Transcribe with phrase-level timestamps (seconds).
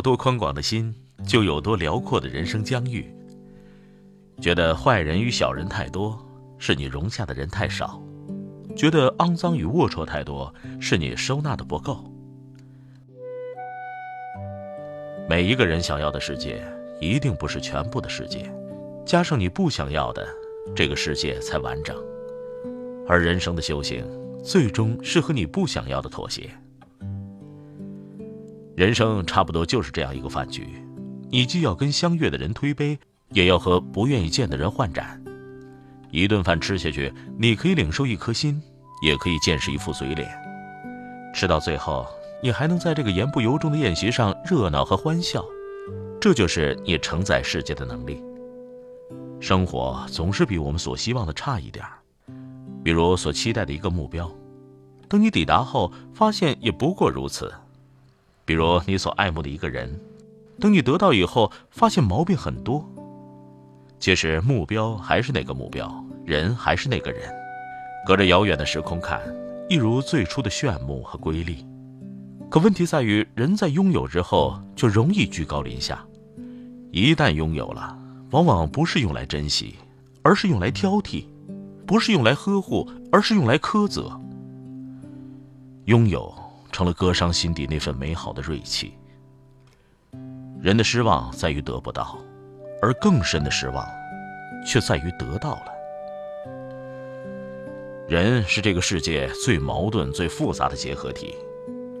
[0.00, 0.94] 有多宽广的心，
[1.26, 3.14] 就有多辽阔的人生疆域。
[4.40, 6.18] 觉得坏人与小人太多，
[6.56, 8.00] 是你容下的人太少；
[8.74, 10.50] 觉得肮脏与龌龊太多，
[10.80, 12.02] 是你收纳的不够。
[15.28, 16.64] 每一个人想要的世界，
[16.98, 18.50] 一定不是全部的世界，
[19.04, 20.26] 加上你不想要的，
[20.74, 21.94] 这个世界才完整。
[23.06, 24.02] 而人生的修行，
[24.42, 26.48] 最终是和你不想要的妥协。
[28.80, 30.66] 人生差不多就是这样一个饭局，
[31.28, 35.22] 你既要跟相悦的人推杯，也要和不愿意见的人换盏。
[36.10, 38.58] 一顿饭吃下去，你可以领受一颗心，
[39.02, 40.26] 也可以见识一副嘴脸。
[41.34, 42.06] 吃到最后。
[42.42, 45.44] 你还能在这个言不由衷的宴席上热闹和欢笑，
[46.18, 48.18] 这就是你承载世界的能力。
[49.40, 51.98] 生活总是比我们所希望的差一点儿，
[52.82, 54.32] 比如所期待的一个目标，
[55.06, 57.46] 等你抵达后，发现也不过如此；
[58.50, 59.88] 比如你所爱慕的一个人，
[60.58, 62.84] 等你得到以后，发现毛病很多。
[64.00, 67.32] 其实目标还是那个目标，人还是那个人，
[68.04, 69.20] 隔着遥远的时空看，
[69.68, 71.64] 一如最初的炫目和瑰丽。
[72.50, 76.04] 可问题在于，人在拥有之后就容易居高临下，
[76.90, 77.96] 一旦拥有了，
[78.32, 79.76] 往往不是用来珍惜，
[80.22, 81.24] 而是用来挑剔；
[81.86, 84.10] 不是用来呵护，而是用来苛责。
[85.84, 86.34] 拥有
[86.70, 88.94] 成了割伤心底那份美好的锐气。
[90.60, 92.18] 人的失望在于得不到，
[92.82, 93.86] 而更深的失望，
[94.66, 95.64] 却在于得到了。
[98.08, 101.34] 人是这个世界最矛盾、最复杂的结合体。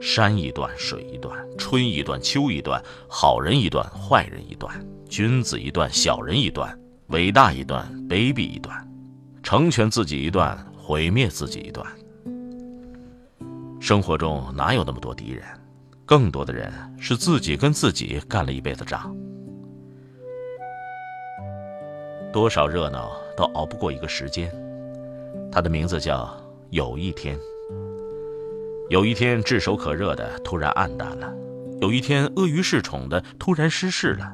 [0.00, 4.74] 山一段，水一段，春一段，秋一段，好人一段，坏人一段，
[5.08, 6.74] 君子一段，小人一段，
[7.08, 8.88] 伟大一段，卑鄙一段，
[9.42, 11.86] 成全自己一段，毁灭自己一段。
[13.80, 15.42] 生活中哪有那么多敌人？
[16.04, 19.16] 更多的人是自己跟自己干了一辈子仗。
[22.30, 24.52] 多少热闹都熬不过一个时间，
[25.50, 26.30] 它的名字叫
[26.68, 27.38] 有一天。
[28.90, 31.32] 有一天，炙手可热的突然暗淡了；
[31.80, 34.26] 有一天，阿谀恃宠的突然失势了；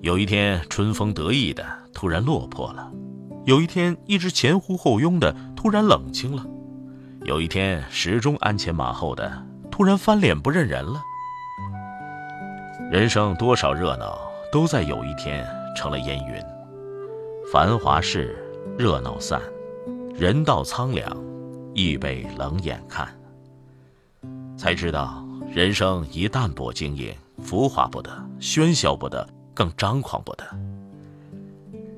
[0.00, 1.62] 有一天，春风得意的
[1.92, 2.90] 突然落魄了；
[3.44, 6.42] 有一天，一直前呼后拥的突然冷清了；
[7.24, 9.30] 有一天，始终鞍前马后的
[9.70, 11.00] 突然翻脸不认人了。
[12.90, 14.18] 人生多少热闹，
[14.50, 15.46] 都在有一天
[15.76, 16.34] 成了烟云。
[17.52, 18.36] 繁华事，
[18.76, 19.40] 热闹散；
[20.12, 21.16] 人道苍凉，
[21.74, 23.08] 亦被冷眼看。
[24.56, 29.24] 才知道，人生一淡泊经营，浮华不得，喧嚣不得，
[29.54, 30.44] 更张狂不得。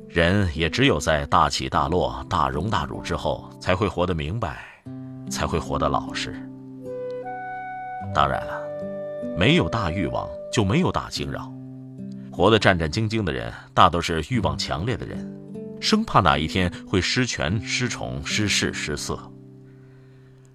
[0.06, 4.64] 人也只有在大起大落、大荣大辱之后，才会活得明白，
[5.30, 6.34] 才会活得老实。
[8.14, 8.62] 当然了，
[9.36, 11.52] 没有大欲望，就没有大惊扰。
[12.30, 15.26] 活得战战兢兢的人，大都是欲望强烈的人，
[15.80, 19.18] 生怕哪一天会失权、失宠、失势、失色。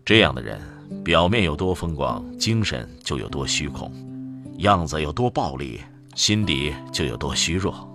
[0.05, 0.59] 这样的人。
[1.03, 3.91] 表面有多风光，精神就有多虚空；
[4.57, 5.79] 样子有多暴力，
[6.15, 7.87] 心底就有多虚弱。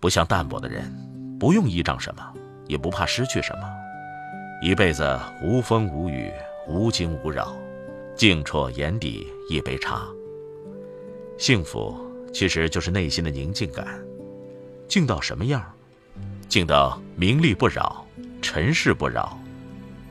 [0.00, 0.90] 不像淡泊的人，
[1.38, 2.22] 不用依仗什么，
[2.66, 3.68] 也不怕失去什么，
[4.60, 6.32] 一辈子无风无雨，
[6.66, 7.56] 无惊无扰，
[8.16, 10.08] 静啜眼底一杯茶。
[11.38, 11.96] 幸福
[12.32, 13.86] 其实就是内心的宁静感，
[14.88, 15.64] 静到什么样？
[16.48, 18.04] 静到名利不扰，
[18.42, 19.38] 尘世不扰，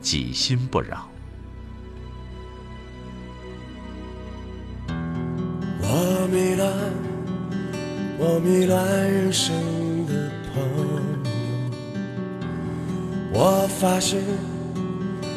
[0.00, 1.06] 己心不扰。
[5.82, 6.72] 我迷乱，
[8.18, 9.54] 我迷乱人生
[10.06, 11.07] 的朋。
[13.32, 14.16] 我发誓，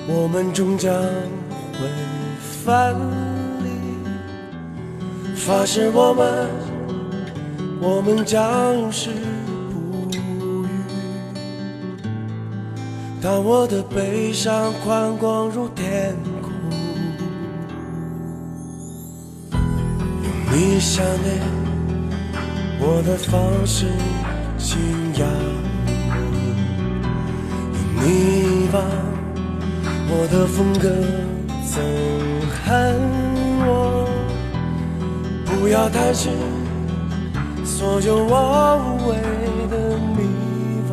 [0.08, 1.80] 我们终将会
[2.42, 2.96] 分
[3.64, 3.70] 离。
[5.36, 6.48] 发誓我们，
[7.82, 9.10] 我们将永世
[9.70, 10.18] 不渝。
[13.22, 16.52] 当我的悲伤宽广如天空，
[19.52, 19.60] 用。
[20.52, 21.42] 你想念
[22.80, 23.88] 我的方式，
[24.58, 24.80] 信
[25.16, 25.28] 仰
[28.04, 28.80] 你把
[30.10, 30.90] 我的风格，
[31.64, 31.80] 憎
[32.66, 33.00] 恨
[33.66, 34.10] 我。
[35.46, 36.32] 不要担心
[37.64, 39.16] 所有我无谓
[39.70, 40.24] 的迷
[40.90, 40.92] 惘。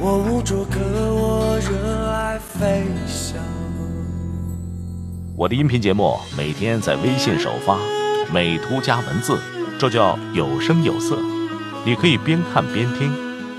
[0.00, 3.36] 我无着可我热爱飞翔。
[5.36, 7.76] 我的音频节目每天在微信首发，
[8.32, 9.38] 美图加文字，
[9.78, 11.18] 这叫有声有色。
[11.84, 13.12] 你可以边看边听，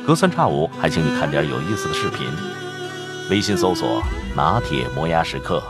[0.05, 2.27] 隔三差五还请你看点有意思的视频。
[3.29, 4.01] 微信搜索
[4.35, 5.63] “拿铁磨牙时刻”，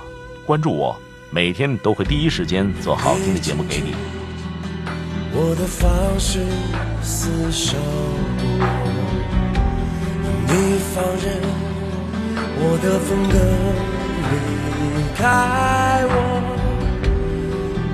[0.48, 0.96] 关注我，
[1.30, 3.94] 每天都会第一时间做好听的节目给你。
[5.34, 5.88] 我的方
[6.20, 6.40] 式
[7.04, 7.78] 厮守，
[10.48, 11.42] 你放任
[12.58, 13.38] 我的风格
[14.32, 14.34] 离
[15.16, 15.22] 开
[16.10, 16.16] 我，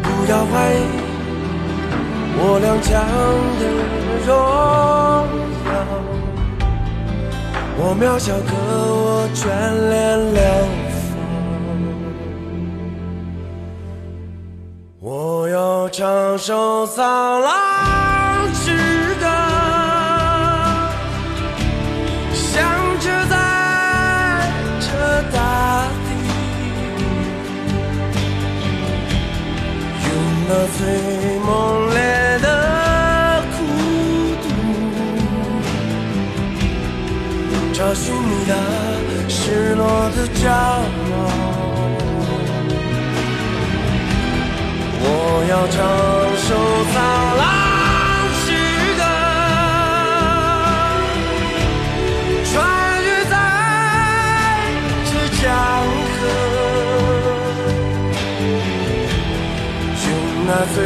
[0.02, 0.76] 不要怀疑
[2.40, 2.90] 我踉跄
[3.60, 3.62] 的
[4.26, 5.07] 荣耀。
[7.80, 9.46] 我渺小，可我眷
[9.90, 10.42] 恋流
[10.90, 11.06] 放。
[15.00, 18.76] 我要唱首苍狼之
[19.20, 19.26] 歌，
[22.34, 22.66] 响
[23.00, 23.36] 彻在
[24.82, 24.88] 这
[25.32, 25.38] 大
[26.04, 26.10] 地，
[30.04, 30.10] 用
[30.50, 30.80] 那最
[31.46, 31.48] 猛
[38.00, 38.52] 寻你那
[39.28, 39.82] 失落
[40.16, 40.56] 的骄傲。
[45.00, 45.06] 我
[45.50, 45.76] 要唱
[46.46, 46.50] 首
[46.94, 46.96] 苍
[47.42, 47.44] 狼
[48.44, 48.46] 诗
[48.98, 49.02] 歌，
[52.46, 52.54] 穿
[53.04, 53.36] 越在
[55.10, 55.12] 这
[55.42, 55.44] 江
[56.20, 56.22] 河，
[60.04, 60.08] 用
[60.46, 60.78] 那最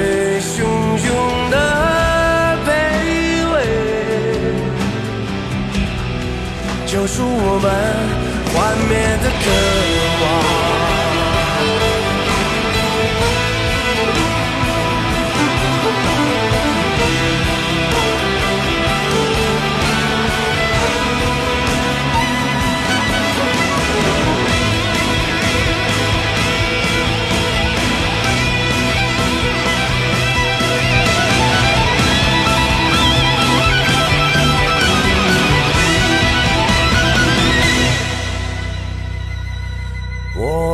[7.11, 7.69] 救赎我们
[8.53, 10.10] 幻灭的渴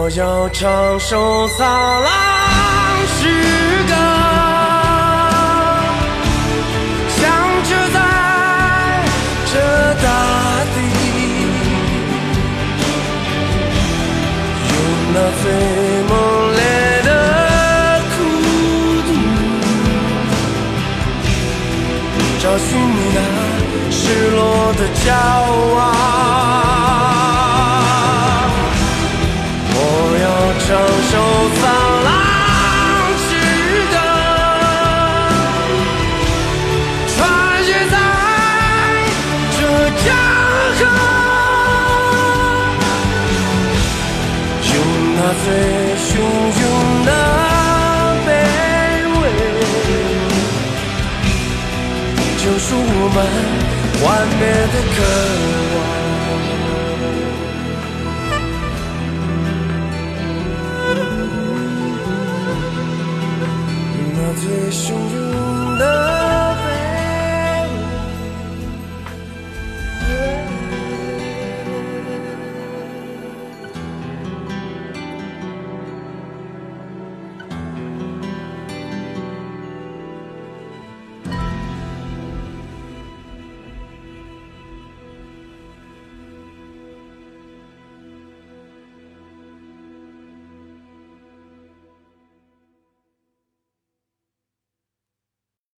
[0.07, 2.11] 我要唱首苍狼
[3.19, 3.27] 之
[3.91, 4.26] 歌，
[45.29, 45.45] 那最
[45.97, 46.63] 汹涌
[47.05, 47.11] 的
[48.25, 48.27] 卑
[49.19, 49.23] 微
[52.37, 53.17] 救赎我们
[53.99, 54.05] 幻
[54.39, 54.41] 灭
[54.71, 54.97] 的渴
[55.73, 55.75] 望
[64.15, 64.81] 那最汹
[65.13, 65.19] 涌
[65.77, 66.06] 的